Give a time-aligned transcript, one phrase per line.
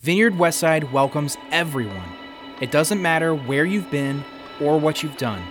[0.00, 2.12] Vineyard Westside welcomes everyone.
[2.60, 4.24] It doesn't matter where you've been
[4.60, 5.42] or what you've done.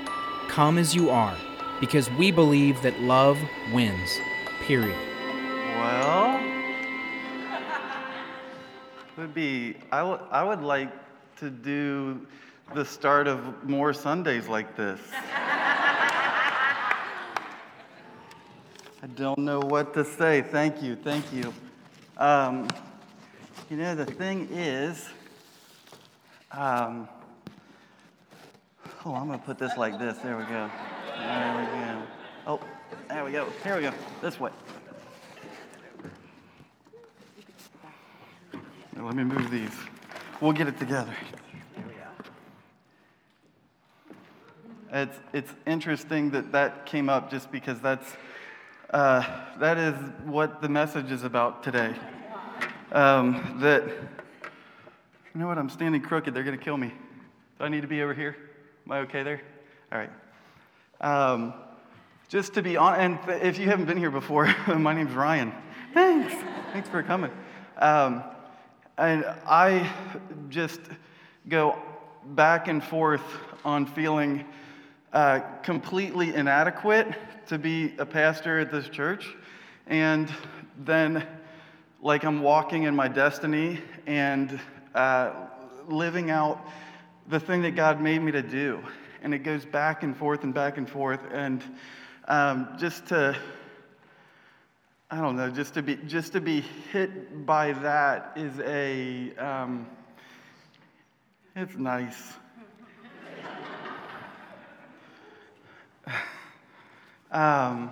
[0.48, 1.36] Come as you are,
[1.82, 3.38] because we believe that love
[3.74, 4.20] wins.
[4.62, 4.96] Period.
[5.76, 6.42] Well,
[9.18, 10.94] would be I would I would like
[11.40, 12.26] to do
[12.74, 15.02] the start of more Sundays like this.
[19.04, 20.42] I don't know what to say.
[20.42, 21.54] Thank you, thank you.
[22.18, 22.70] Um,
[23.70, 25.10] you know, the thing is,
[26.52, 27.10] um,
[29.06, 30.18] oh, I'm going to put this like this.
[30.20, 30.70] There we go.
[31.18, 32.04] There we go.
[32.48, 32.60] Oh,
[33.10, 33.48] there we go.
[33.64, 33.94] Here we go.
[34.22, 34.52] This way.
[38.96, 39.76] Now, let me move these.
[40.40, 41.14] We'll get it together.
[44.94, 48.14] It's, it's interesting that that came up just because that's,
[48.92, 49.24] uh,
[49.60, 51.94] that is what the message is about today.
[52.92, 56.94] Um, that, you know what, I'm standing crooked, they're going to kill me.
[57.58, 58.36] Do I need to be over here?
[58.86, 59.42] Am I okay there?
[59.92, 60.10] All right.
[61.02, 61.54] Um,
[62.30, 65.54] just to be on, and if you haven't been here before, my name's Ryan.
[65.94, 66.34] Thanks.
[66.72, 67.32] Thanks for coming.
[67.78, 68.24] Um,
[68.98, 69.90] and I
[70.50, 70.82] just
[71.48, 71.78] go
[72.26, 73.22] back and forth
[73.64, 74.46] on feeling
[75.14, 77.08] uh, completely inadequate
[77.48, 79.36] to be a pastor at this church.
[79.88, 80.32] And
[80.86, 81.26] then,
[82.08, 84.62] like, I'm walking in my destiny and
[84.96, 85.34] uh,
[85.90, 86.66] living out
[87.28, 88.82] the thing that God made me to do.
[89.22, 91.20] And it goes back and forth and back and forth.
[91.34, 91.62] And
[92.30, 93.38] um, just to,
[95.12, 96.62] I don't know, just to be, just to be
[96.94, 99.86] hit by that is a, um,
[101.58, 102.34] it's nice.
[107.30, 107.92] Um,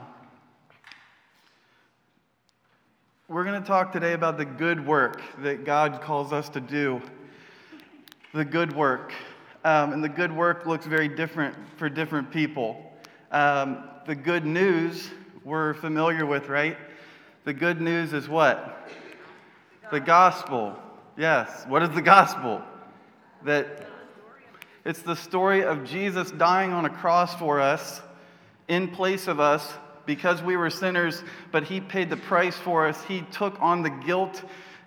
[3.28, 7.02] we're going to talk today about the good work that God calls us to do.
[8.36, 9.14] The good work.
[9.64, 12.94] Um, and the good work looks very different for different people.
[13.32, 15.10] Um, the good news
[15.44, 16.78] we're familiar with, right?
[17.46, 18.92] The good news is what?
[19.92, 20.78] The gospel.
[21.18, 21.66] Yes.
[21.68, 22.62] What is the gospel?
[23.44, 23.88] That
[24.86, 28.02] it's the story of Jesus dying on a cross for us
[28.68, 29.74] in place of us
[30.06, 33.04] because we were sinners, but He paid the price for us.
[33.04, 34.44] He took on the guilt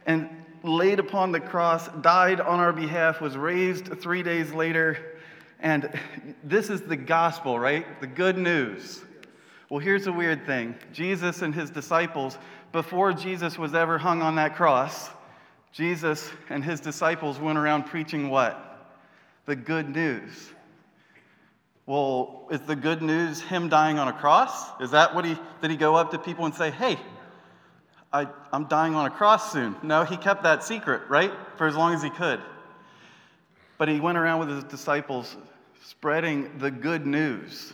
[0.06, 0.28] and
[0.62, 5.18] laid upon the cross, died on our behalf, was raised three days later.
[5.60, 5.90] And
[6.44, 8.00] this is the gospel, right?
[8.00, 9.02] The good news.
[9.68, 12.38] Well, here's a weird thing Jesus and his disciples,
[12.72, 15.10] before Jesus was ever hung on that cross,
[15.72, 18.64] Jesus and his disciples went around preaching what?
[19.46, 20.50] The good news.
[21.88, 24.78] Well, is the good news him dying on a cross?
[24.78, 26.99] Is that what he did he go up to people and say, "Hey,
[28.12, 29.75] I, I'm dying on a cross soon"?
[29.82, 32.43] No, he kept that secret, right, for as long as he could.
[33.78, 35.34] But he went around with his disciples
[35.82, 37.72] spreading the good news.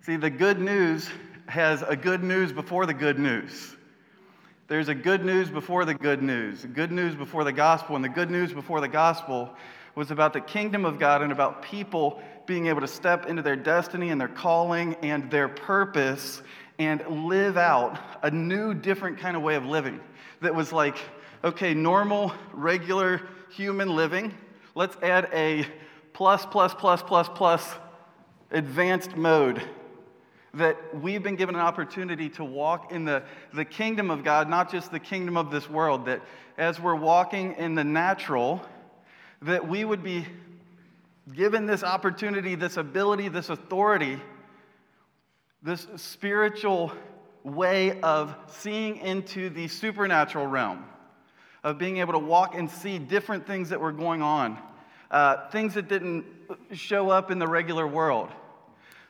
[0.00, 1.08] See, the good news
[1.46, 3.76] has a good news before the good news.
[4.66, 8.08] There's a good news before the good news, good news before the gospel, and the
[8.08, 9.54] good news before the gospel
[9.98, 13.56] was about the kingdom of God and about people being able to step into their
[13.56, 16.40] destiny and their calling and their purpose
[16.78, 19.98] and live out a new, different kind of way of living
[20.40, 20.96] that was like,
[21.42, 24.32] okay, normal, regular human living.
[24.76, 25.66] Let's add a
[26.12, 27.68] plus, plus, plus, plus, plus
[28.52, 29.60] advanced mode
[30.54, 34.70] that we've been given an opportunity to walk in the, the kingdom of God, not
[34.70, 36.22] just the kingdom of this world, that
[36.56, 38.64] as we're walking in the natural,
[39.42, 40.26] that we would be
[41.34, 44.20] given this opportunity, this ability, this authority,
[45.62, 46.92] this spiritual
[47.44, 50.84] way of seeing into the supernatural realm,
[51.62, 54.58] of being able to walk and see different things that were going on,
[55.10, 56.24] uh, things that didn't
[56.72, 58.30] show up in the regular world.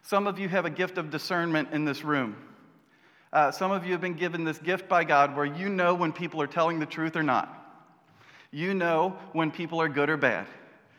[0.02, 2.36] Some of you have a gift of discernment in this room.
[3.32, 6.12] Uh, some of you have been given this gift by God where you know when
[6.12, 7.57] people are telling the truth or not.
[8.50, 10.46] You know when people are good or bad.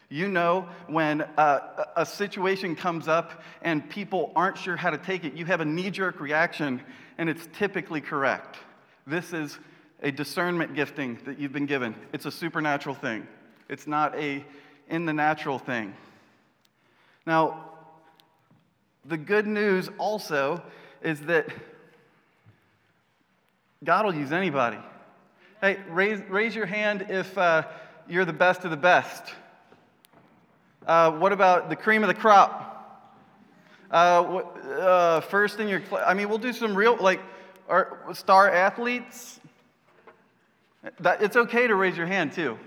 [0.09, 5.23] You know when uh, a situation comes up and people aren't sure how to take
[5.23, 5.33] it.
[5.33, 6.81] You have a knee jerk reaction,
[7.17, 8.57] and it's typically correct.
[9.05, 9.59] This is
[10.01, 11.95] a discernment gifting that you've been given.
[12.11, 13.27] It's a supernatural thing,
[13.67, 14.43] it's not a
[14.87, 15.93] in the natural thing.
[17.27, 17.65] Now,
[19.05, 20.63] the good news also
[21.03, 21.47] is that
[23.83, 24.79] God will use anybody.
[25.61, 27.63] Hey, raise, raise your hand if uh,
[28.07, 29.23] you're the best of the best.
[30.87, 32.77] Uh, what about the cream of the crop?
[33.91, 36.05] Uh, uh first in your class.
[36.07, 37.19] I mean, we'll do some real, like,
[38.13, 39.41] star athletes.
[41.01, 42.57] That, it's okay to raise your hand, too.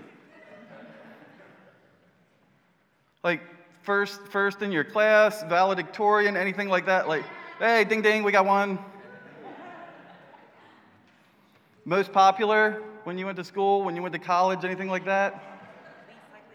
[3.23, 3.41] Like,
[3.81, 7.07] first, first in your class, valedictorian, anything like that.
[7.07, 7.23] Like,
[7.57, 8.77] hey, ding ding, we got one.
[11.85, 15.43] Most popular when you went to school, when you went to college, anything like that?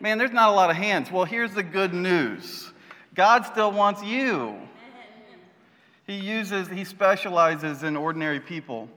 [0.01, 1.11] Man, there's not a lot of hands.
[1.11, 2.73] Well, here's the good news
[3.15, 4.57] God still wants you.
[6.07, 8.89] He uses, he specializes in ordinary people.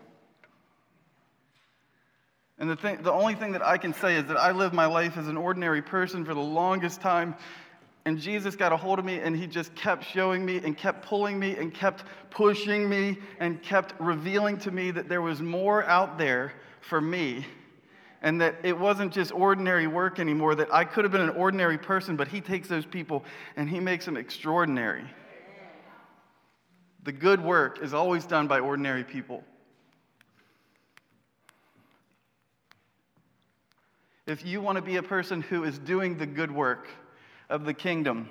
[2.58, 4.86] And the, thing, the only thing that I can say is that I lived my
[4.86, 7.36] life as an ordinary person for the longest time.
[8.06, 11.06] And Jesus got a hold of me and he just kept showing me and kept
[11.06, 15.84] pulling me and kept pushing me and kept revealing to me that there was more
[15.84, 17.46] out there for me.
[18.24, 21.78] And that it wasn't just ordinary work anymore, that I could have been an ordinary
[21.78, 23.24] person, but he takes those people
[23.56, 25.06] and he makes them extraordinary.
[27.04, 29.44] The good work is always done by ordinary people.
[34.28, 36.88] If you want to be a person who is doing the good work
[37.52, 38.30] of the kingdom,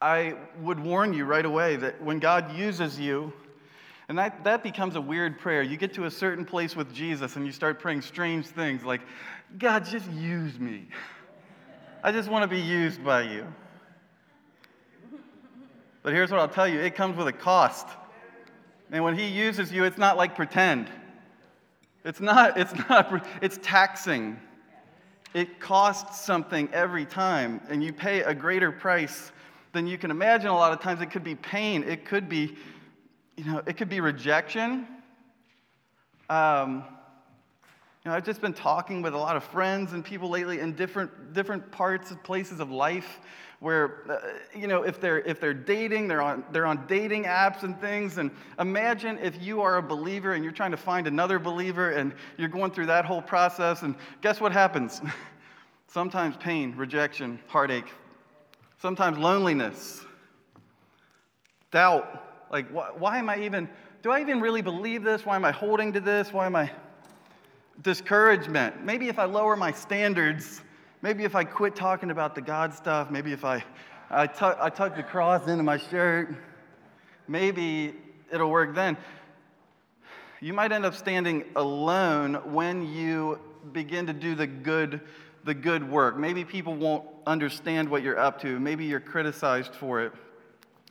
[0.00, 3.32] I would warn you right away that when God uses you,
[4.08, 5.62] and that, that becomes a weird prayer.
[5.62, 9.02] You get to a certain place with Jesus and you start praying strange things like,
[9.56, 10.88] God, just use me.
[12.02, 13.46] I just want to be used by you.
[16.02, 17.86] But here's what I'll tell you it comes with a cost.
[18.90, 20.88] And when He uses you, it's not like pretend.
[22.04, 24.38] It's not, it's not, it's taxing.
[25.32, 29.30] It costs something every time, and you pay a greater price
[29.72, 30.48] than you can imagine.
[30.48, 32.56] A lot of times it could be pain, it could be,
[33.36, 34.86] you know, it could be rejection.
[36.28, 36.84] Um,
[38.04, 40.74] you know, I've just been talking with a lot of friends and people lately in
[40.74, 43.20] different, different parts of places of life
[43.60, 47.62] where, uh, you know, if they're, if they're dating, they're on, they're on dating apps
[47.62, 48.16] and things.
[48.16, 52.14] And imagine if you are a believer and you're trying to find another believer and
[52.38, 53.82] you're going through that whole process.
[53.82, 55.02] And guess what happens?
[55.88, 57.92] Sometimes pain, rejection, heartache,
[58.78, 60.04] sometimes loneliness,
[61.72, 62.46] doubt.
[62.50, 63.68] Like, why, why am I even,
[64.02, 65.26] do I even really believe this?
[65.26, 66.32] Why am I holding to this?
[66.32, 66.70] Why am I,
[67.82, 68.84] discouragement.
[68.84, 70.62] Maybe if I lower my standards,
[71.02, 73.64] maybe if I quit talking about the God stuff, maybe if I,
[74.10, 76.34] I, tuck, I tuck the cross into my shirt,
[77.28, 77.94] maybe
[78.32, 78.96] it'll work then.
[80.40, 83.38] You might end up standing alone when you
[83.72, 85.02] begin to do the good,
[85.44, 86.18] the good work.
[86.18, 88.58] Maybe people won't understand what you're up to.
[88.58, 90.12] Maybe you're criticized for it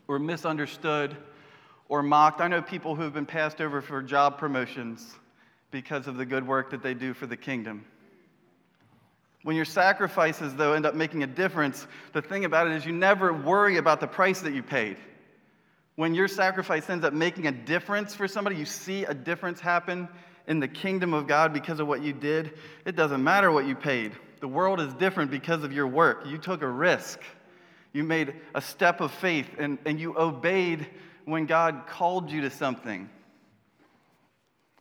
[0.07, 1.17] or misunderstood
[1.87, 2.41] or mocked.
[2.41, 5.15] I know people who have been passed over for job promotions
[5.71, 7.85] because of the good work that they do for the kingdom.
[9.43, 12.91] When your sacrifices, though, end up making a difference, the thing about it is you
[12.91, 14.97] never worry about the price that you paid.
[15.95, 20.07] When your sacrifice ends up making a difference for somebody, you see a difference happen
[20.47, 23.75] in the kingdom of God because of what you did, it doesn't matter what you
[23.75, 24.13] paid.
[24.39, 26.25] The world is different because of your work.
[26.25, 27.19] You took a risk,
[27.93, 30.87] you made a step of faith, and, and you obeyed
[31.25, 33.09] when God called you to something.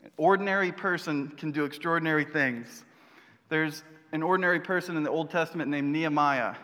[0.05, 2.85] An ordinary person can do extraordinary things.
[3.49, 6.55] There's an ordinary person in the Old Testament named Nehemiah,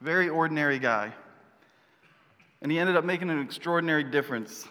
[0.00, 1.12] very ordinary guy.
[2.62, 4.66] And he ended up making an extraordinary difference.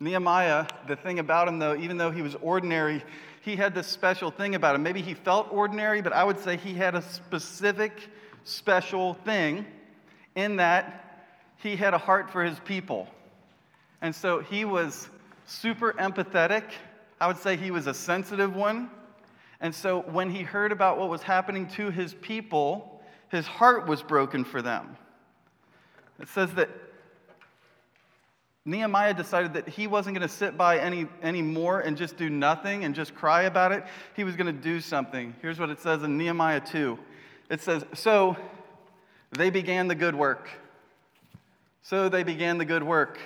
[0.00, 3.02] Nehemiah, the thing about him though, even though he was ordinary,
[3.42, 4.82] he had this special thing about him.
[4.82, 8.08] Maybe he felt ordinary, but I would say he had a specific,
[8.44, 9.66] special thing
[10.34, 13.08] in that he had a heart for his people.
[14.00, 15.08] And so he was
[15.46, 16.64] super empathetic
[17.20, 18.90] I would say he was a sensitive one.
[19.60, 24.02] And so when he heard about what was happening to his people, his heart was
[24.02, 24.96] broken for them.
[26.18, 26.70] It says that
[28.64, 32.84] Nehemiah decided that he wasn't going to sit by any anymore and just do nothing
[32.84, 33.84] and just cry about it.
[34.16, 35.34] He was going to do something.
[35.42, 36.98] Here's what it says in Nehemiah 2.
[37.50, 38.36] It says, So
[39.32, 40.48] they began the good work.
[41.82, 43.18] So they began the good work.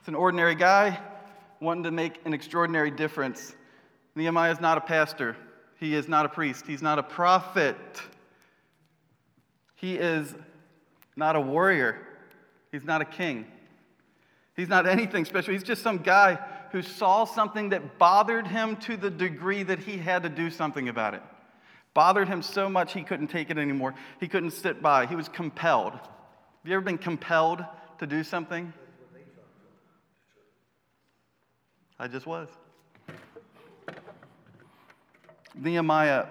[0.00, 1.00] It's an ordinary guy
[1.60, 3.54] wanting to make an extraordinary difference.
[4.14, 5.36] Nehemiah is not a pastor,
[5.78, 7.76] he is not a priest, he's not a prophet,
[9.76, 10.34] he is
[11.16, 11.98] not a warrior,
[12.72, 13.46] he's not a king.
[14.58, 15.52] He's not anything special.
[15.52, 16.36] He's just some guy
[16.72, 20.88] who saw something that bothered him to the degree that he had to do something
[20.88, 21.22] about it.
[21.94, 23.94] Bothered him so much he couldn't take it anymore.
[24.18, 25.06] He couldn't sit by.
[25.06, 25.92] He was compelled.
[25.92, 26.02] Have
[26.64, 27.64] you ever been compelled
[28.00, 28.72] to do something?
[32.00, 32.48] I just was.
[35.54, 36.26] Nehemiah,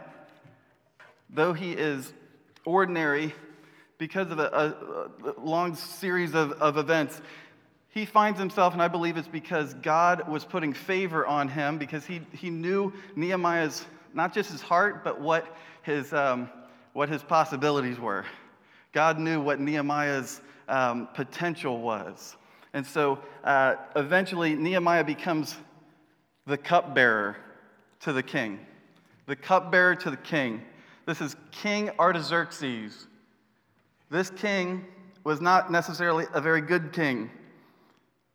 [1.29, 2.13] though he is
[2.63, 3.33] ordinary
[3.97, 4.45] because of a,
[5.25, 7.21] a, a long series of, of events,
[7.89, 12.05] he finds himself, and I believe it's because God was putting favor on him because
[12.05, 16.49] he, he knew Nehemiah's, not just his heart, but what his, um,
[16.93, 18.23] what his possibilities were.
[18.93, 22.37] God knew what Nehemiah's um, potential was.
[22.73, 25.55] And so uh, eventually, Nehemiah becomes
[26.45, 27.37] the cupbearer
[28.01, 28.59] to the king.
[29.25, 30.61] The cupbearer to the king.
[31.05, 33.07] This is King Artaxerxes.
[34.09, 34.85] This king
[35.23, 37.29] was not necessarily a very good king.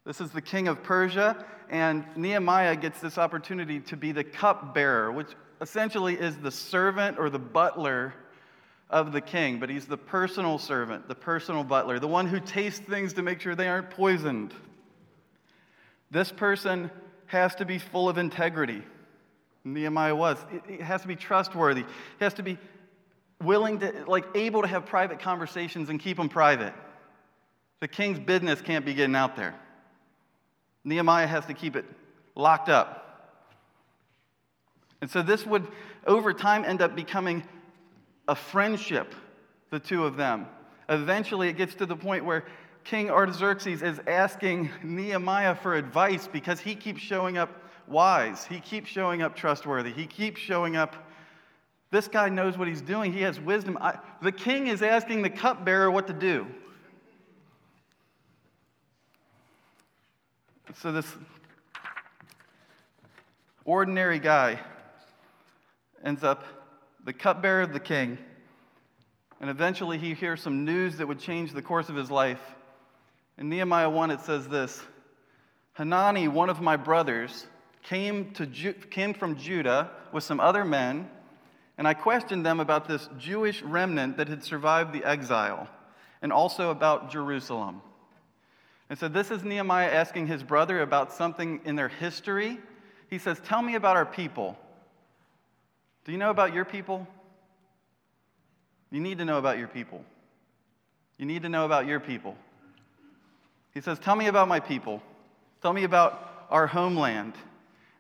[0.05, 5.12] This is the king of Persia, and Nehemiah gets this opportunity to be the cupbearer,
[5.12, 5.29] which
[5.61, 8.15] essentially is the servant or the butler
[8.93, 12.79] of the king, but he's the personal servant, the personal butler, the one who tastes
[12.79, 14.53] things to make sure they aren't poisoned.
[16.11, 16.91] This person
[17.27, 18.83] has to be full of integrity.
[19.65, 20.37] Nehemiah was.
[20.69, 21.83] It has to be trustworthy.
[21.83, 22.59] He has to be
[23.43, 26.75] willing to, like, able to have private conversations and keep them private.
[27.81, 29.55] The king's business can't be getting out there.
[30.85, 31.87] Nehemiah has to keep it
[32.35, 32.99] locked up.
[35.01, 35.67] And so this would,
[36.07, 37.43] over time, end up becoming
[38.29, 39.14] a friendship,
[39.71, 40.47] the two of them.
[40.88, 42.45] Eventually, it gets to the point where
[42.85, 47.50] King Artaxerxes is asking Nehemiah for advice because he keeps showing up
[47.87, 48.45] wise.
[48.45, 49.93] He keeps showing up trustworthy.
[49.93, 50.97] He keeps showing up.
[51.91, 53.12] This guy knows what he's doing.
[53.12, 53.79] He has wisdom.
[53.81, 56.47] I, the king is asking the cupbearer what to do.
[60.81, 61.07] So, this
[63.64, 64.59] ordinary guy
[66.02, 66.45] ends up
[67.04, 68.18] the cupbearer of the king.
[69.40, 72.40] And eventually he hears some news that would change the course of his life.
[73.38, 74.82] In Nehemiah 1, it says this
[75.75, 77.47] Hanani, one of my brothers,
[77.82, 81.09] came, to Ju- came from Judah with some other men,
[81.78, 85.68] and I questioned them about this Jewish remnant that had survived the exile,
[86.21, 87.82] and also about Jerusalem.
[88.90, 92.59] And so this is Nehemiah asking his brother about something in their history.
[93.09, 94.56] He says, Tell me about our people.
[96.04, 97.06] Do you know about your people?
[98.90, 100.04] You need to know about your people.
[101.16, 102.37] You need to know about your people.
[103.73, 105.02] He says, Tell me about my people.
[105.62, 107.35] Tell me about our homeland.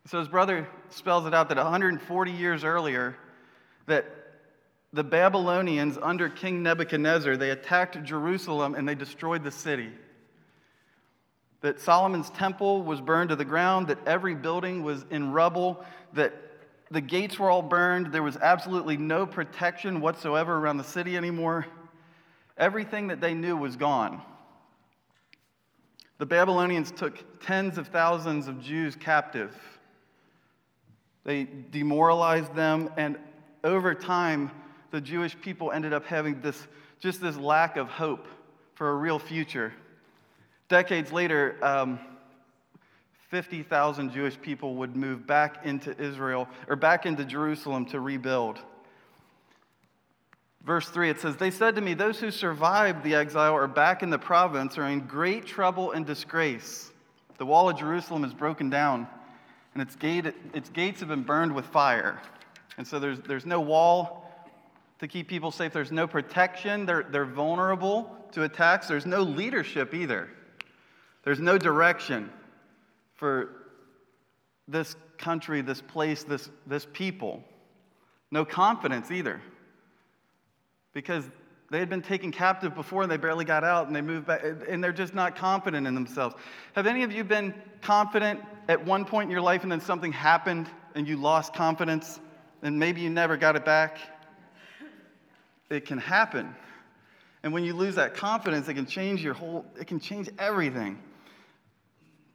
[0.06, 3.16] So his brother spells it out that 140 years earlier,
[3.86, 4.04] that
[4.92, 9.90] the Babylonians under King Nebuchadnezzar, they attacked Jerusalem and they destroyed the city.
[11.60, 16.34] That Solomon's temple was burned to the ground, that every building was in rubble, that
[16.92, 18.12] the gates were all burned.
[18.12, 21.66] There was absolutely no protection whatsoever around the city anymore.
[22.58, 24.20] Everything that they knew was gone.
[26.18, 29.56] The Babylonians took tens of thousands of Jews captive.
[31.24, 33.16] They demoralized them, and
[33.64, 34.50] over time,
[34.90, 36.66] the Jewish people ended up having this
[37.00, 38.28] just this lack of hope
[38.74, 39.72] for a real future.
[40.68, 41.98] Decades later, um,
[43.32, 48.58] 50,000 Jewish people would move back into Israel or back into Jerusalem to rebuild.
[50.62, 54.02] Verse 3, it says, They said to me, Those who survived the exile are back
[54.02, 56.92] in the province are in great trouble and disgrace.
[57.38, 59.08] The wall of Jerusalem is broken down,
[59.72, 62.20] and its, gate, its gates have been burned with fire.
[62.76, 64.30] And so there's, there's no wall
[64.98, 69.94] to keep people safe, there's no protection, they're, they're vulnerable to attacks, there's no leadership
[69.94, 70.28] either,
[71.24, 72.30] there's no direction
[73.22, 73.50] for
[74.66, 77.44] this country, this place, this, this people.
[78.32, 79.40] No confidence either.
[80.92, 81.24] Because
[81.70, 84.42] they had been taken captive before and they barely got out and they moved back,
[84.68, 86.34] and they're just not confident in themselves.
[86.72, 90.10] Have any of you been confident at one point in your life and then something
[90.10, 92.18] happened and you lost confidence
[92.60, 93.98] and maybe you never got it back?
[95.70, 96.56] It can happen.
[97.44, 100.98] And when you lose that confidence, it can change your whole, it can change everything.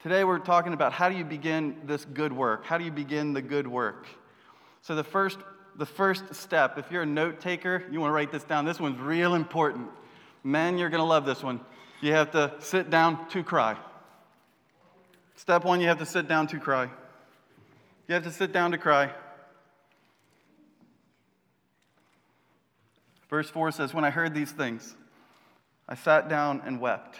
[0.07, 2.63] Today we're talking about how do you begin this good work?
[2.63, 4.07] How do you begin the good work?
[4.81, 5.37] So the first
[5.75, 8.63] the first step, if you're a note taker, you want to write this down.
[8.63, 9.89] This one's real important.
[10.45, 11.59] Men, you're going to love this one.
[11.99, 13.75] You have to sit down to cry.
[15.35, 16.89] Step 1, you have to sit down to cry.
[18.07, 19.11] You have to sit down to cry.
[23.29, 24.95] Verse 4 says, When I heard these things,
[25.85, 27.19] I sat down and wept.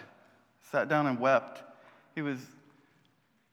[0.72, 1.62] Sat down and wept.
[2.15, 2.39] He was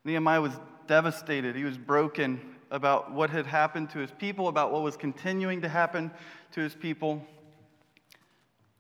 [0.05, 0.53] Nehemiah was
[0.87, 1.57] devastated.
[1.57, 5.69] He was broken about what had happened to his people, about what was continuing to
[5.69, 6.11] happen
[6.53, 7.25] to his people.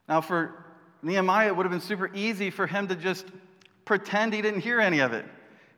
[0.08, 0.64] Now, for
[1.02, 3.26] Nehemiah, it would have been super easy for him to just
[3.84, 5.24] pretend he didn't hear any of it.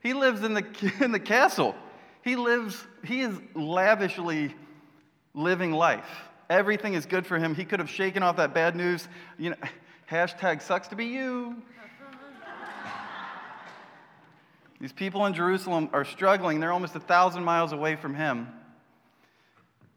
[0.02, 0.64] He lives in the,
[1.00, 1.74] in the castle.
[2.22, 4.54] He lives, he is lavishly
[5.34, 6.08] living life.
[6.48, 7.54] Everything is good for him.
[7.54, 9.06] He could have shaken off that bad news.
[9.38, 9.56] You know,
[10.10, 11.56] hashtag sucks to be you.
[14.80, 16.61] These people in Jerusalem are struggling.
[16.61, 18.49] They're almost a thousand miles away from him.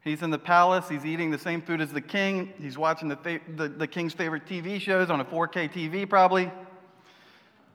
[0.01, 0.87] He's in the palace.
[0.87, 2.53] He's eating the same food as the king.
[2.59, 6.49] He's watching the, fa- the, the king's favorite TV shows on a 4K TV, probably.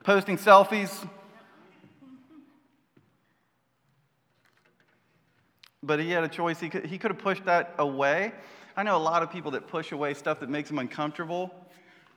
[0.03, 1.07] Posting selfies.
[5.83, 6.59] But he had a choice.
[6.59, 8.33] He could, he could have pushed that away.
[8.75, 11.53] I know a lot of people that push away stuff that makes them uncomfortable.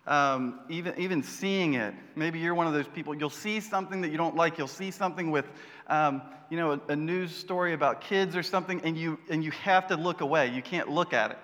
[0.08, 1.92] Um, even, even seeing it.
[2.16, 3.14] Maybe you're one of those people.
[3.14, 4.56] You'll see something that you don't like.
[4.56, 5.44] You'll see something with,
[5.86, 9.50] um, you know, a, a, news story about kids or something, and you, and you
[9.50, 10.48] have to look away.
[10.48, 11.38] You can't look at it.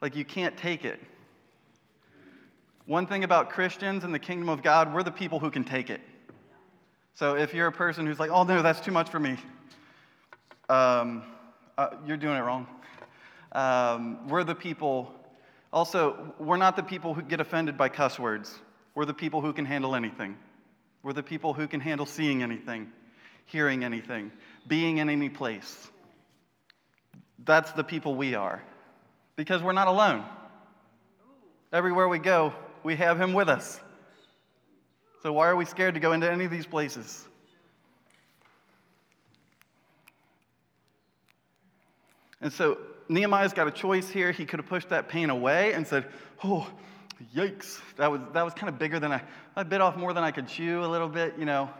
[0.00, 1.00] Like you can't take it.
[2.86, 5.90] One thing about Christians and the kingdom of God, we're the people who can take
[5.90, 6.00] it.
[7.12, 9.36] So if you're a person who's like, oh no, that's too much for me,
[10.70, 11.24] um,
[11.76, 12.66] uh, you're doing it wrong.
[13.52, 15.14] Um, we're the people
[15.72, 18.54] also, we're not the people who get offended by cuss words.
[18.94, 20.36] We're the people who can handle anything.
[21.02, 22.92] We're the people who can handle seeing anything,
[23.46, 24.30] hearing anything,
[24.66, 25.90] being in any place.
[27.44, 28.62] That's the people we are
[29.34, 30.24] because we're not alone.
[31.72, 32.52] Everywhere we go,
[32.82, 33.80] we have Him with us.
[35.22, 37.26] So, why are we scared to go into any of these places?
[42.42, 42.76] And so,
[43.08, 44.32] Nehemiah's got a choice here.
[44.32, 46.06] He could have pushed that pain away and said,
[46.44, 46.68] Oh,
[47.34, 47.80] yikes.
[47.96, 49.22] That was, that was kind of bigger than I,
[49.56, 51.70] I bit off more than I could chew a little bit, you know.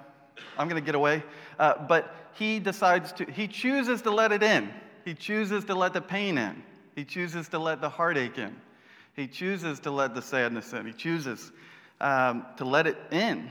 [0.59, 1.23] I'm going to get away.
[1.59, 4.73] Uh, but he decides to, he chooses to let it in.
[5.05, 6.63] He chooses to let the pain in.
[6.95, 8.57] He chooses to let the heartache in.
[9.15, 10.87] He chooses to let the sadness in.
[10.87, 11.53] He chooses
[12.01, 13.51] um, to let it in.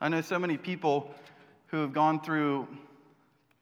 [0.00, 1.14] I know so many people
[1.68, 2.68] who have gone through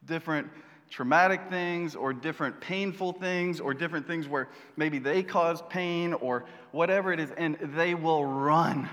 [0.05, 0.49] different
[0.95, 6.45] traumatic things or different painful things or different things where maybe they cause pain or
[6.71, 8.89] whatever it is, and they will run.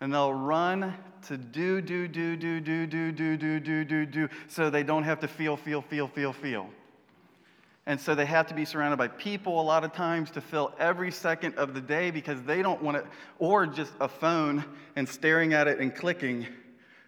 [0.00, 0.94] And they'll run
[1.26, 5.02] to do, do, do, do, do, do, do, do, do, do, do, so they don't
[5.02, 6.70] have to feel, feel, feel, feel, feel.
[7.86, 10.72] And so they have to be surrounded by people a lot of times to fill
[10.78, 13.06] every second of the day because they don't want it,
[13.40, 14.64] or just a phone
[14.94, 16.46] and staring at it and clicking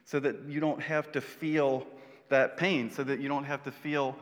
[0.05, 1.87] so that you don't have to feel
[2.31, 4.17] that pain so that you don't have to feel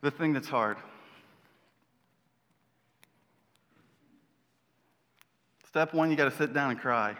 [0.00, 0.78] the thing that's hard.
[5.68, 7.16] Step one, you got to sit down and cry.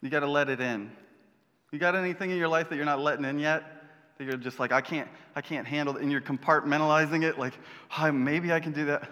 [0.00, 0.90] You got to let it in.
[1.72, 3.64] You got anything in your life that you're not letting in yet?
[4.16, 7.52] That you're just like, I can't, I can't handle it, and you're compartmentalizing it, like,
[7.98, 9.08] oh, maybe I can do that.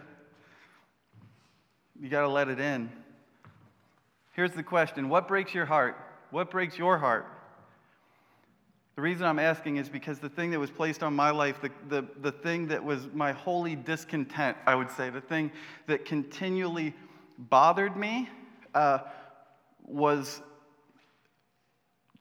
[2.00, 2.90] You got to let it in.
[4.32, 5.96] Here's the question What breaks your heart?
[6.30, 7.26] What breaks your heart?
[8.96, 11.70] The reason I'm asking is because the thing that was placed on my life, the,
[11.90, 15.52] the, the thing that was my holy discontent, I would say, the thing
[15.86, 16.94] that continually
[17.38, 18.26] bothered me
[18.74, 19.00] uh,
[19.84, 20.40] was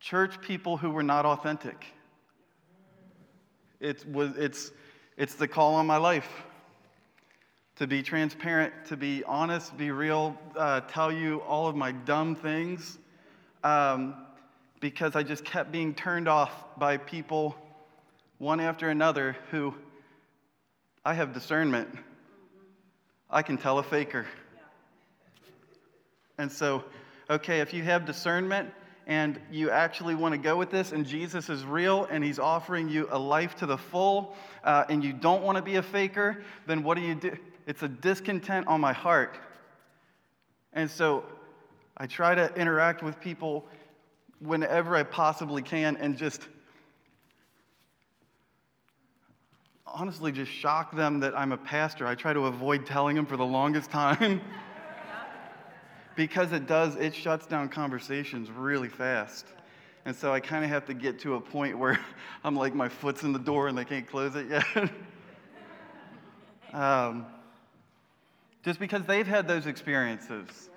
[0.01, 1.85] church people who were not authentic.
[3.79, 4.71] It was, it's,
[5.15, 6.43] it's the call on my life
[7.77, 12.35] to be transparent, to be honest, be real, uh, tell you all of my dumb
[12.35, 12.97] things.
[13.63, 14.24] Um,
[14.85, 17.55] because I just kept being turned off by people,
[18.37, 19.73] one after another, who
[21.03, 21.89] I have discernment.
[23.27, 24.27] I can tell a faker.
[26.37, 26.83] And so,
[27.31, 28.69] okay, if you have discernment
[29.07, 32.87] and you actually want to go with this, and Jesus is real and he's offering
[32.87, 36.43] you a life to the full, uh, and you don't want to be a faker,
[36.67, 37.35] then what do you do?
[37.65, 39.35] It's a discontent on my heart.
[40.73, 41.25] And so
[41.97, 43.65] I try to interact with people
[44.45, 46.47] whenever I possibly can and just
[49.85, 52.05] honestly just shock them that I'm a pastor.
[52.05, 54.41] I try to avoid telling them for the longest time
[56.15, 59.45] because it does, it shuts down conversations really fast.
[60.05, 61.99] And so I kind of have to get to a point where
[62.43, 64.91] I'm like, my foot's in the door and they can't close it yet.
[66.73, 67.25] um,
[68.63, 70.69] just because they've had those experiences.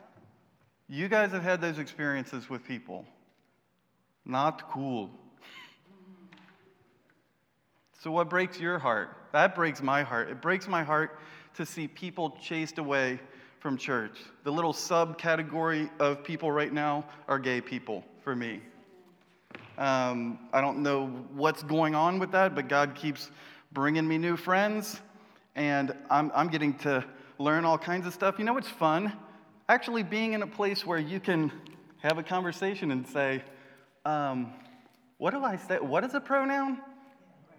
[0.88, 3.04] You guys have had those experiences with people.
[4.28, 5.10] Not cool.
[8.00, 9.16] So, what breaks your heart?
[9.32, 10.28] That breaks my heart.
[10.28, 11.18] It breaks my heart
[11.54, 13.18] to see people chased away
[13.58, 14.18] from church.
[14.44, 18.60] The little subcategory of people right now are gay people for me.
[19.78, 23.30] Um, I don't know what's going on with that, but God keeps
[23.72, 25.00] bringing me new friends,
[25.56, 27.04] and I'm, I'm getting to
[27.38, 28.38] learn all kinds of stuff.
[28.38, 29.12] You know what's fun?
[29.68, 31.50] Actually, being in a place where you can
[32.02, 33.42] have a conversation and say,
[34.04, 34.52] um,
[35.18, 35.78] what do I say?
[35.78, 36.78] What is a pronoun?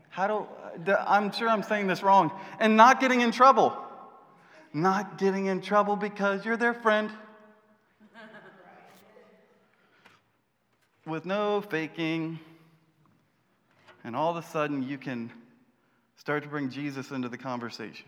[0.09, 0.47] How
[0.85, 2.31] do, I'm sure I'm saying this wrong.
[2.59, 3.77] And not getting in trouble.
[4.73, 7.11] Not getting in trouble because you're their friend.
[11.05, 12.39] With no faking.
[14.03, 15.31] And all of a sudden, you can
[16.19, 18.05] Start to bring Jesus into the conversation.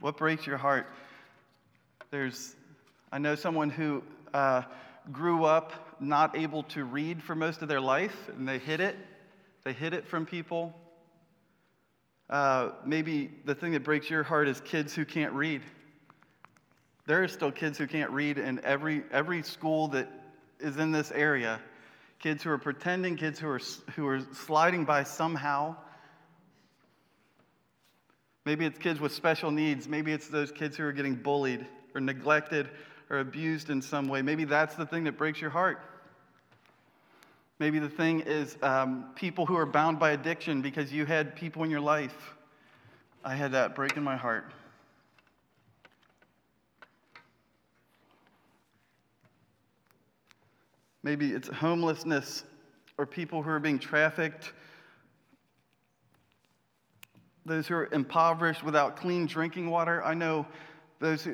[0.00, 0.86] What breaks your heart?
[2.10, 2.54] There's,
[3.10, 4.02] I know someone who
[4.34, 4.62] uh,
[5.10, 8.96] grew up not able to read for most of their life, and they hid it.
[9.64, 10.74] They hid it from people.
[12.28, 15.62] Uh, maybe the thing that breaks your heart is kids who can't read.
[17.06, 20.08] There are still kids who can't read in every, every school that
[20.58, 21.60] is in this area.
[22.18, 23.60] Kids who are pretending, kids who are,
[23.94, 25.76] who are sliding by somehow.
[28.46, 29.88] Maybe it's kids with special needs.
[29.88, 32.70] Maybe it's those kids who are getting bullied or neglected
[33.10, 34.22] or abused in some way.
[34.22, 35.80] Maybe that's the thing that breaks your heart.
[37.58, 41.62] Maybe the thing is um, people who are bound by addiction because you had people
[41.62, 42.34] in your life.
[43.24, 44.52] I had that break in my heart.
[51.02, 52.44] Maybe it's homelessness
[52.96, 54.52] or people who are being trafficked,
[57.44, 60.02] those who are impoverished without clean drinking water.
[60.02, 60.46] I know
[61.00, 61.28] those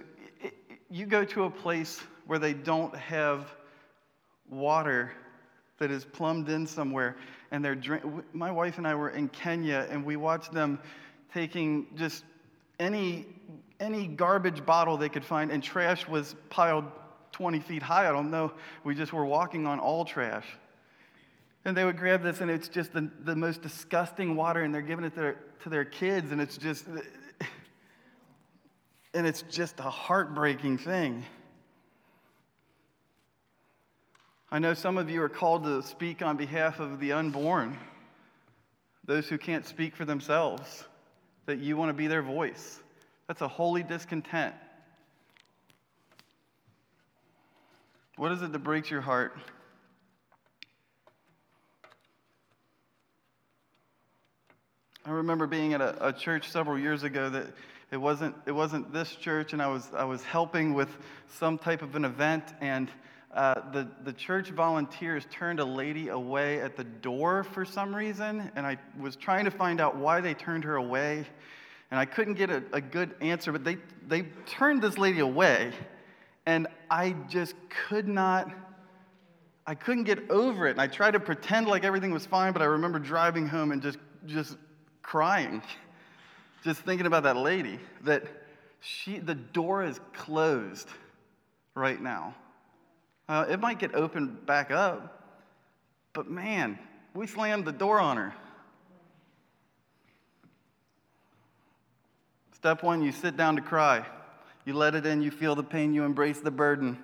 [0.91, 3.47] you go to a place where they don't have
[4.49, 5.13] water
[5.79, 7.17] that is plumbed in somewhere,
[7.51, 8.05] and they're drink.
[8.33, 10.79] My wife and I were in Kenya, and we watched them
[11.33, 12.25] taking just
[12.79, 13.27] any
[13.79, 16.85] any garbage bottle they could find, and trash was piled
[17.33, 18.09] 20 feet high.
[18.09, 18.53] I don't know.
[18.85, 20.45] We just were walking on all trash.
[21.65, 24.83] And they would grab this, and it's just the, the most disgusting water, and they're
[24.83, 26.87] giving it to their, to their kids, and it's just,
[29.15, 31.25] and it's just a heartbreaking thing.
[34.53, 37.79] I know some of you are called to speak on behalf of the unborn,
[39.05, 40.85] those who can't speak for themselves,
[41.47, 42.81] that you want to be their voice.
[43.27, 44.55] That's a holy discontent.
[48.17, 49.37] What is it that breaks your heart?
[55.07, 57.47] I remember being at a, a, church several years ago that
[57.91, 60.89] it wasn't, it wasn't this church, and I was, I was helping with
[61.29, 62.89] some type of an event, and
[63.35, 68.51] uh, the, the church volunteers turned a lady away at the door for some reason,
[68.57, 71.27] and I was trying to find out why they turned her away,
[71.91, 75.73] and I couldn't get a, a good answer, but they, they turned this lady away.
[76.47, 77.55] And I just
[77.89, 78.51] could not,
[79.67, 80.73] I couldn't get over it.
[80.73, 83.83] And I tried to pretend like everything was fine, but I remember driving home and
[83.83, 84.57] just, just
[85.03, 85.63] crying,
[86.63, 88.25] just thinking about that lady, that
[88.81, 90.89] she, the door is closed
[91.75, 92.35] right now.
[93.29, 95.25] Uh, it might get opened back up,
[96.13, 96.79] but man,
[97.15, 98.35] we slammed the door on her.
[102.53, 104.05] Step one, you sit down to cry.
[104.67, 106.99] You let it in, you feel the pain, you embrace the burden.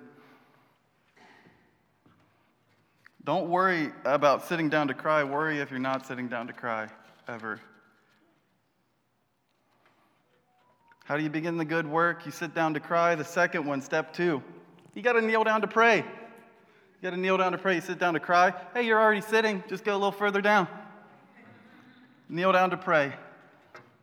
[3.23, 5.23] Don't worry about sitting down to cry.
[5.23, 6.87] Worry if you're not sitting down to cry
[7.27, 7.59] ever.
[11.07, 12.25] How do you begin the good work?
[12.25, 13.15] You sit down to cry.
[13.15, 14.43] The second one, step two,
[14.93, 15.99] you got to kneel down to pray.
[15.99, 16.03] You
[17.01, 17.75] got to kneel down to pray.
[17.75, 18.53] You sit down to cry.
[18.73, 19.63] Hey, you're already sitting.
[19.69, 20.67] Just go a little further down.
[22.27, 23.13] Kneel down to pray.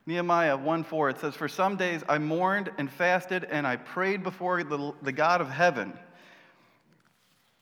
[0.07, 4.23] Nehemiah 1 4, it says, For some days I mourned and fasted and I prayed
[4.23, 5.93] before the, the God of heaven.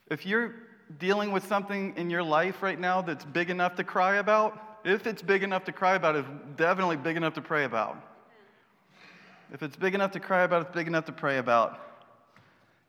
[0.09, 0.55] If you're
[0.99, 5.05] dealing with something in your life right now that's big enough to cry about, if
[5.05, 8.12] it's big enough to cry about, it's definitely big enough to pray about.
[9.53, 11.79] If it's big enough to cry about, it's big enough to pray about.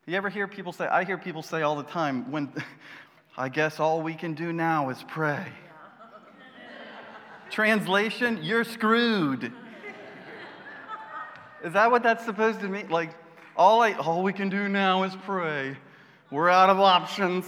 [0.07, 2.51] You ever hear people say, I hear people say all the time, when
[3.37, 5.47] I guess all we can do now is pray.
[7.51, 9.53] Translation, you're screwed.
[11.63, 12.89] Is that what that's supposed to mean?
[12.89, 13.11] Like,
[13.57, 15.77] all, I, all we can do now is pray.
[16.31, 17.45] We're out of options.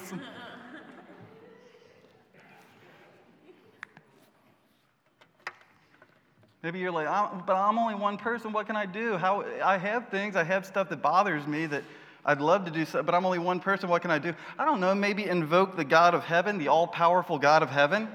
[6.66, 7.06] Maybe you're like,
[7.46, 8.52] but I'm only one person.
[8.52, 9.16] What can I do?
[9.16, 10.34] How I have things.
[10.34, 11.84] I have stuff that bothers me that
[12.24, 13.88] I'd love to do, so, but I'm only one person.
[13.88, 14.34] What can I do?
[14.58, 14.92] I don't know.
[14.92, 18.08] Maybe invoke the God of heaven, the all-powerful God of heaven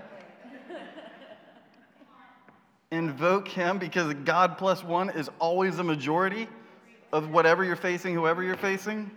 [2.91, 6.49] invoke him because God plus one is always a majority
[7.13, 9.09] of whatever you're facing, whoever you're facing?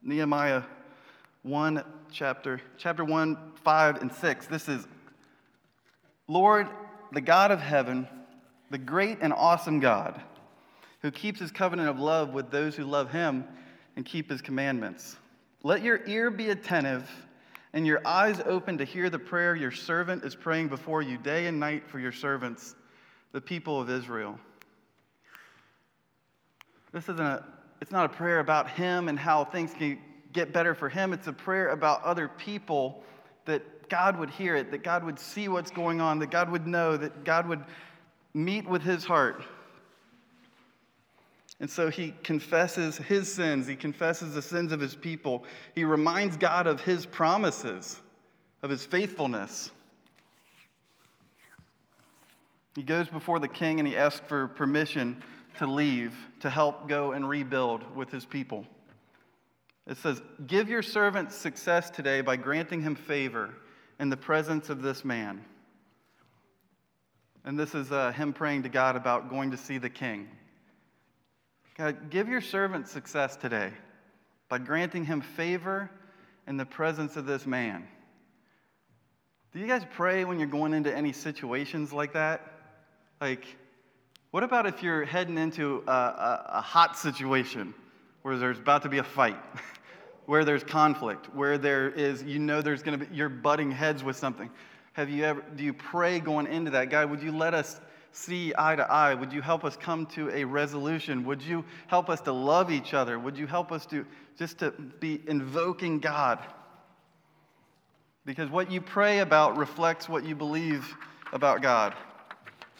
[0.00, 0.62] Nehemiah
[1.42, 4.46] 1, chapter, chapter 1, 5, and 6.
[4.46, 4.86] This is
[6.28, 6.68] Lord,
[7.12, 8.08] the God of heaven,
[8.70, 10.20] the great and awesome God,
[11.02, 13.44] who keeps his covenant of love with those who love him
[13.94, 15.16] and keep his commandments.
[15.62, 17.08] Let your ear be attentive
[17.72, 21.46] and your eyes open to hear the prayer your servant is praying before you day
[21.46, 22.74] and night for your servants,
[23.32, 24.38] the people of Israel.
[26.92, 27.44] This isn't a,
[27.82, 29.98] it's not a prayer about him and how things can
[30.32, 31.12] get better for him.
[31.12, 33.04] It's a prayer about other people
[33.44, 36.66] that God would hear it, that God would see what's going on, that God would
[36.66, 37.64] know, that God would
[38.34, 39.42] meet with his heart.
[41.58, 43.66] And so he confesses his sins.
[43.66, 45.44] He confesses the sins of his people.
[45.74, 48.00] He reminds God of his promises,
[48.62, 49.70] of his faithfulness.
[52.74, 55.22] He goes before the king and he asks for permission
[55.58, 58.66] to leave, to help go and rebuild with his people.
[59.86, 63.54] It says, Give your servant success today by granting him favor
[63.98, 65.44] in the presence of this man.
[67.44, 70.28] And this is uh, him praying to God about going to see the king.
[71.78, 73.70] God, give your servant success today
[74.48, 75.90] by granting him favor
[76.46, 77.86] in the presence of this man.
[79.52, 82.52] Do you guys pray when you're going into any situations like that?
[83.20, 83.46] Like,
[84.30, 87.72] what about if you're heading into a, a, a hot situation
[88.22, 89.38] where there's about to be a fight,
[90.26, 94.04] where there's conflict, where there is, you know, there's going to be, you're butting heads
[94.04, 94.50] with something?
[94.92, 96.90] Have you ever, do you pray going into that?
[96.90, 97.80] God, would you let us
[98.12, 99.14] see eye to eye?
[99.14, 101.24] Would you help us come to a resolution?
[101.26, 103.18] Would you help us to love each other?
[103.18, 104.04] Would you help us to
[104.38, 106.44] just to be invoking God?
[108.24, 110.92] Because what you pray about reflects what you believe
[111.32, 111.94] about God.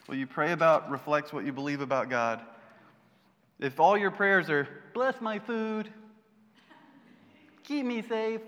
[0.07, 2.41] What you pray about reflects what you believe about God.
[3.61, 5.93] If all your prayers are, bless my food,
[7.67, 8.41] keep me safe,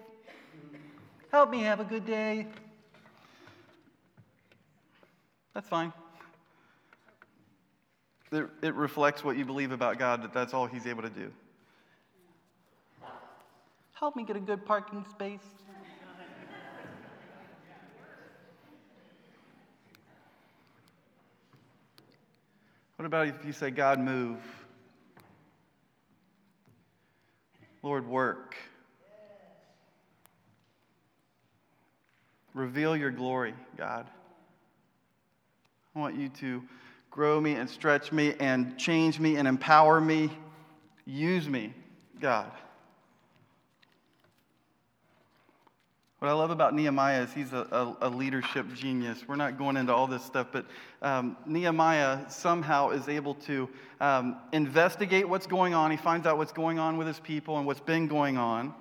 [1.30, 2.46] help me have a good day,
[5.52, 5.92] that's fine.
[8.30, 11.32] It reflects what you believe about God, that that's all He's able to do.
[13.94, 15.40] Help me get a good parking space.
[22.96, 24.38] What about if you say, God, move?
[27.82, 28.56] Lord, work.
[32.58, 34.04] Reveal your glory, God.
[35.94, 36.60] I want you to
[37.08, 40.28] grow me and stretch me and change me and empower me.
[41.06, 41.72] Use me,
[42.20, 42.50] God.
[46.18, 49.22] What I love about Nehemiah is he's a, a, a, leadership genius.
[49.28, 50.66] We're not going into all this stuff, but
[51.00, 53.68] um, Nehemiah somehow is able to
[54.00, 55.92] um, investigate what's going on.
[55.92, 58.74] He finds out what's going on with his people and what's been going on.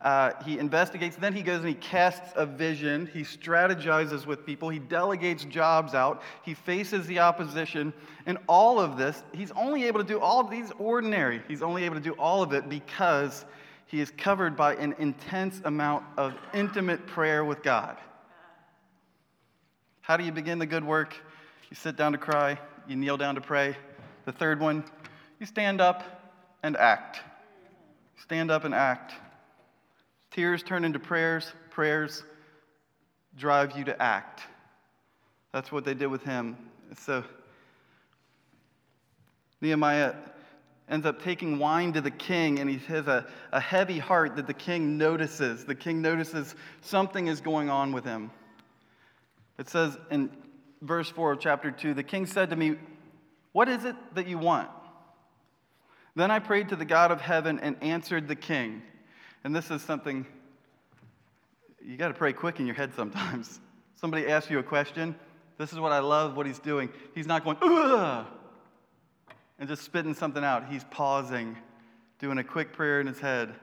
[0.00, 3.08] Uh, he investigates, then he goes and he casts a vision.
[3.12, 4.68] He strategizes with people.
[4.68, 6.22] He delegates jobs out.
[6.44, 7.92] He faces the opposition.
[8.26, 11.42] And all of this, he's only able to do all of these ordinary.
[11.48, 13.46] He's only able to do all of it because
[13.86, 17.96] he is covered by an intense amount of intimate prayer with God.
[20.02, 21.16] How do you begin the good work?
[21.70, 23.76] You sit down to cry, you kneel down to pray.
[24.24, 24.84] The third one,
[25.40, 26.04] you stand up
[26.62, 27.20] and act.
[28.16, 29.14] Stand up and act.
[30.30, 32.24] Tears turn into prayers, prayers
[33.36, 34.42] drive you to act.
[35.52, 36.56] That's what they did with him.
[36.98, 37.24] So,
[39.60, 40.14] Nehemiah
[40.88, 44.46] ends up taking wine to the king, and he has a, a heavy heart that
[44.46, 45.64] the king notices.
[45.64, 48.30] The king notices something is going on with him.
[49.58, 50.30] It says in
[50.82, 52.76] verse 4 of chapter 2 The king said to me,
[53.52, 54.68] What is it that you want?
[56.14, 58.82] Then I prayed to the God of heaven and answered the king.
[59.46, 60.26] And this is something
[61.80, 63.60] you got to pray quick in your head sometimes.
[63.94, 65.14] Somebody asks you a question.
[65.56, 66.88] This is what I love what he's doing.
[67.14, 68.26] He's not going, Ugh!
[69.60, 70.68] and just spitting something out.
[70.68, 71.56] He's pausing,
[72.18, 73.54] doing a quick prayer in his head,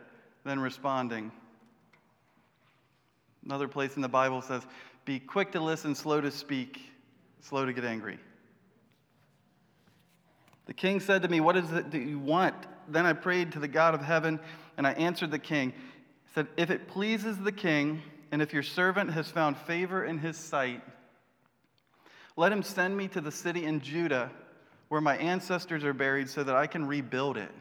[0.45, 1.33] then responding.
[3.43, 4.65] Another place in the Bible says,
[5.03, 6.79] Be quick to listen, slow to speak,
[7.41, 8.19] slow to get angry.
[10.65, 12.55] The king said to me, What is it that you want?
[12.87, 14.39] Then I prayed to the God of heaven,
[14.77, 15.73] and I answered the king.
[16.33, 20.37] Said, If it pleases the king, and if your servant has found favor in his
[20.37, 20.81] sight,
[22.35, 24.31] let him send me to the city in Judah
[24.89, 27.51] where my ancestors are buried so that I can rebuild it.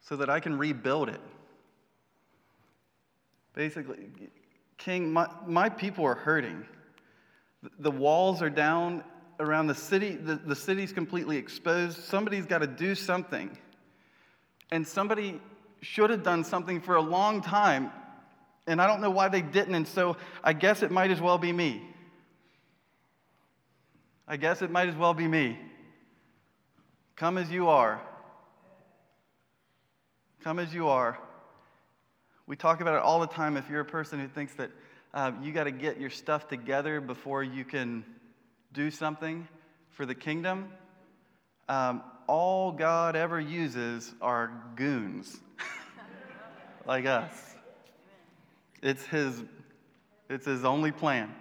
[0.00, 1.20] So that I can rebuild it.
[3.54, 3.96] Basically,
[4.78, 6.64] King, my, my people are hurting.
[7.78, 9.02] The walls are down
[9.40, 11.98] around the city, the, the city's completely exposed.
[12.04, 13.56] Somebody's got to do something.
[14.70, 15.40] And somebody
[15.86, 17.92] should have done something for a long time,
[18.66, 21.38] and I don't know why they didn't, and so I guess it might as well
[21.38, 21.82] be me.
[24.26, 25.58] I guess it might as well be me.
[27.14, 28.02] Come as you are.
[30.42, 31.18] Come as you are.
[32.46, 33.56] We talk about it all the time.
[33.56, 34.70] If you're a person who thinks that
[35.14, 38.04] uh, you got to get your stuff together before you can
[38.72, 39.46] do something
[39.90, 40.68] for the kingdom,
[41.68, 45.40] um, all God ever uses are goons
[46.86, 47.54] like us.
[48.82, 49.42] It's his
[50.28, 51.34] It's his only plan.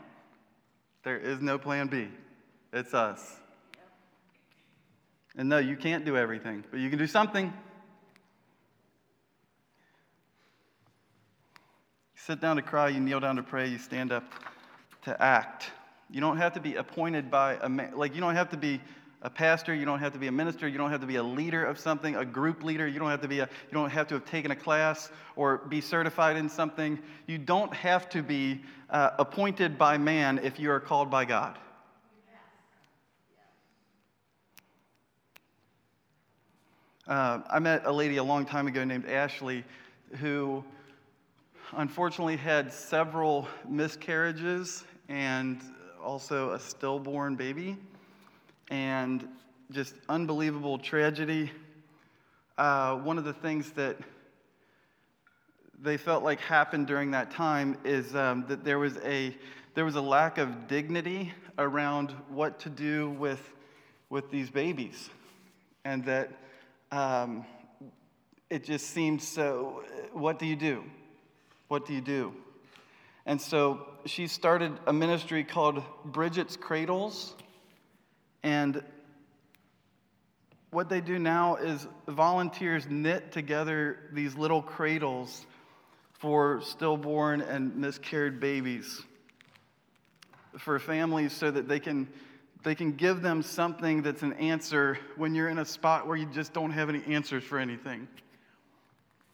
[1.03, 2.07] There is no plan B.
[2.73, 3.37] It's us.
[5.37, 7.45] And no, you can't do everything, but you can do something.
[7.45, 7.51] You
[12.15, 14.23] sit down to cry, you kneel down to pray, you stand up
[15.03, 15.71] to act.
[16.09, 18.79] You don't have to be appointed by a man, like you don't have to be
[19.21, 21.23] a pastor, you don't have to be a minister, you don't have to be a
[21.23, 24.07] leader of something, a group leader, you don't have to be a you don't have
[24.07, 26.99] to have taken a class or be certified in something.
[27.25, 31.57] You don't have to be uh, appointed by man if you are called by God.
[37.07, 39.63] Uh, I met a lady a long time ago named Ashley
[40.19, 40.63] who
[41.73, 45.61] unfortunately had several miscarriages and
[46.03, 47.77] also a stillborn baby
[48.69, 49.27] and
[49.71, 51.51] just unbelievable tragedy.
[52.57, 53.97] Uh, one of the things that
[55.81, 59.35] they felt like happened during that time is um, that there was a
[59.73, 63.41] there was a lack of dignity around what to do with
[64.09, 65.09] with these babies,
[65.83, 66.31] and that
[66.91, 67.45] um,
[68.49, 69.83] it just seemed so.
[70.13, 70.83] What do you do?
[71.67, 72.33] What do you do?
[73.25, 77.33] And so she started a ministry called Bridget's Cradles,
[78.45, 78.83] and
[80.69, 85.47] what they do now is volunteers knit together these little cradles
[86.13, 89.01] for stillborn and miscarried babies
[90.59, 92.07] for families so that they can
[92.63, 96.27] they can give them something that's an answer when you're in a spot where you
[96.27, 98.07] just don't have any answers for anything.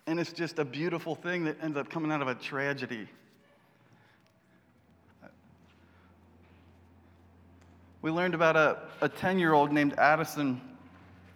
[0.08, 3.08] And it's just a beautiful thing that ends up coming out of a tragedy.
[8.02, 10.60] We learned about a, a 10 year old named Addison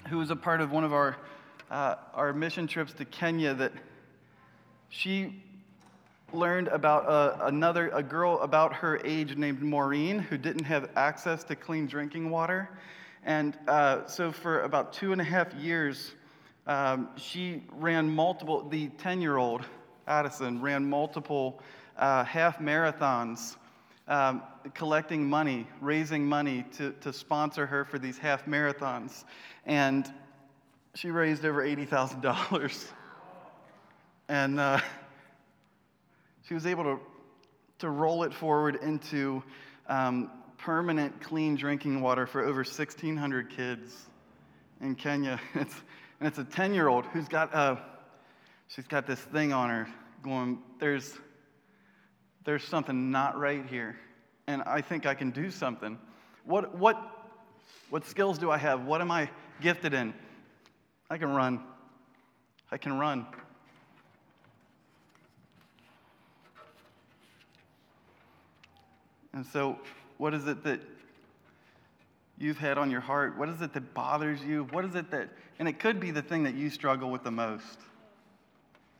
[0.10, 1.16] who was a part of one of our,
[1.70, 3.72] uh, our mission trips to Kenya that
[4.90, 5.44] she
[6.34, 11.44] learned about a, another a girl about her age named Maureen who didn't have access
[11.46, 12.70] to clean drinking water.
[13.24, 16.14] And uh, so for about two and a half years,
[16.66, 19.64] um, she ran multiple, the 10 year old
[20.08, 21.62] Addison ran multiple
[21.98, 23.56] uh, half marathons
[24.08, 29.24] um, collecting money, raising money to, to sponsor her for these half marathons.
[29.66, 30.12] And
[30.94, 32.88] she raised over $80,000.
[34.28, 34.80] And uh,
[36.48, 37.00] she was able to,
[37.80, 39.44] to roll it forward into
[39.88, 44.06] um, permanent clean drinking water for over 1,600 kids
[44.82, 45.40] in Kenya.
[45.56, 45.76] It's,
[46.20, 47.76] and it's a 10 year old who's got, uh,
[48.68, 49.88] she's got this thing on her
[50.24, 51.14] going, there's,
[52.46, 53.98] there's something not right here,
[54.48, 55.98] and I think I can do something.
[56.46, 56.98] What, what,
[57.90, 58.86] what skills do I have?
[58.86, 59.30] What am I
[59.62, 60.14] gifted in?
[61.10, 61.60] I can run.
[62.72, 63.26] I can run.
[69.34, 69.78] And so,
[70.18, 70.80] what is it that
[72.38, 73.38] you've had on your heart?
[73.38, 74.64] What is it that bothers you?
[74.72, 75.30] What is it that,
[75.60, 77.80] and it could be the thing that you struggle with the most.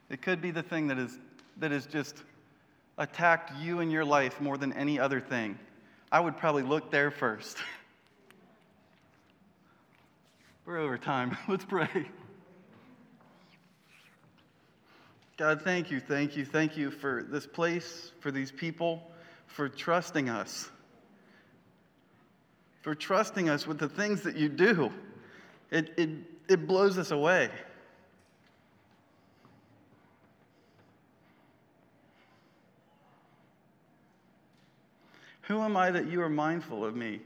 [0.10, 1.20] It could be the thing that is,
[1.58, 2.24] that is just
[2.98, 5.60] attacked you in your life more than any other thing,
[6.12, 7.58] I would probably look there first.
[10.66, 11.38] We're over time.
[11.48, 12.08] Let's pray.
[15.38, 19.12] God, thank you, thank you, thank you for this place, for these people,
[19.48, 20.70] for trusting us,
[22.82, 24.92] for trusting us with the things that you do.
[25.72, 26.10] It, it,
[26.48, 27.50] it blows us away.
[35.48, 37.20] Who am I that you are mindful of me?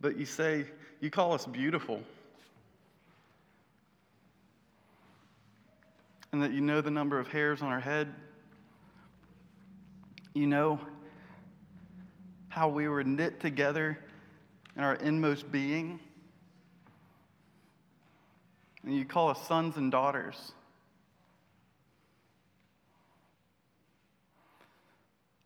[0.00, 0.64] But you say,
[1.00, 2.02] you call us beautiful.
[6.32, 8.08] And that you know the number of hairs on our head.
[10.34, 10.80] You know
[12.48, 13.98] how we were knit together
[14.76, 16.00] in our inmost being.
[18.84, 20.52] And you call us sons and daughters.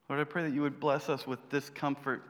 [0.08, 2.22] Lord, I pray that you would bless us with discomfort.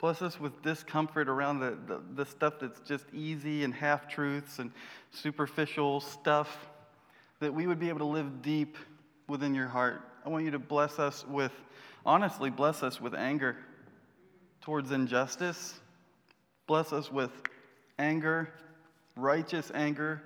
[0.00, 4.58] Bless us with discomfort around the, the, the stuff that's just easy and half truths
[4.58, 4.72] and
[5.10, 6.68] superficial stuff,
[7.40, 8.76] that we would be able to live deep
[9.28, 10.02] within your heart.
[10.24, 11.52] I want you to bless us with,
[12.04, 13.56] honestly, bless us with anger
[14.60, 15.80] towards injustice.
[16.66, 17.30] Bless us with
[17.98, 18.52] anger,
[19.16, 20.22] righteous anger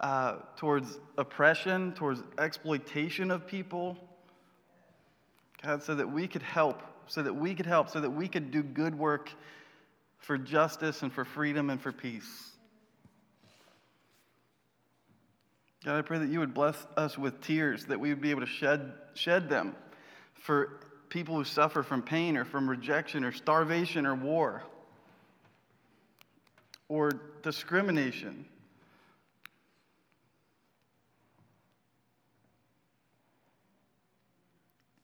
[0.00, 3.96] uh, towards oppression, towards exploitation of people.
[5.62, 8.50] God, so that we could help, so that we could help, so that we could
[8.50, 9.30] do good work
[10.18, 12.50] for justice and for freedom and for peace.
[15.84, 18.42] God, I pray that you would bless us with tears, that we would be able
[18.42, 19.74] to shed, shed them
[20.34, 24.62] for people who suffer from pain or from rejection or starvation or war
[26.88, 27.10] or
[27.42, 28.44] discrimination.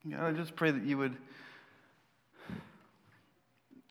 [0.08, 1.16] God, I just pray that you would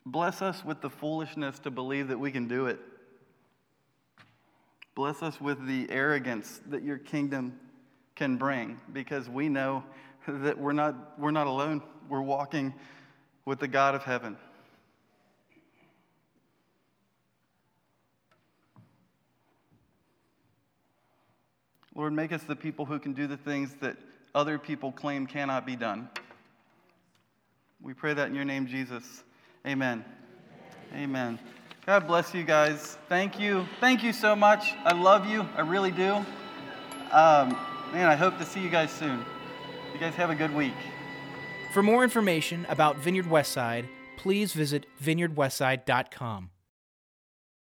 [0.06, 2.80] bless us with the foolishness to believe that we can do it.
[4.94, 7.60] Bless us with the arrogance that your kingdom
[8.16, 9.84] can bring because we know
[10.26, 11.82] that we're not, we're not alone.
[12.08, 12.74] We're walking
[13.44, 14.38] with the God of heaven.
[21.94, 23.98] Lord, make us the people who can do the things that
[24.36, 26.10] other people claim cannot be done.
[27.82, 29.24] We pray that in your name, Jesus.
[29.66, 30.06] Amen.
[30.94, 31.04] Amen.
[31.04, 31.40] Amen.
[31.86, 32.98] God bless you guys.
[33.10, 33.66] Thank you.
[33.80, 34.74] Thank you so much.
[34.84, 35.48] I love you.
[35.56, 36.16] I really do.
[37.12, 37.56] Um,
[37.94, 39.24] man, I hope to see you guys soon.
[39.94, 40.74] You guys have a good week.
[41.74, 46.50] For more information about Vineyard Westside, please visit vineyardwestside.com.